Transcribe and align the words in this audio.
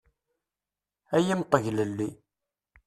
Ay 1.15 1.27
imṭeglelli! 1.33 2.09